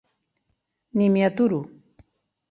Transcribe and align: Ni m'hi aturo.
Ni 1.01 1.09
m'hi 1.15 1.23
aturo. 1.27 1.59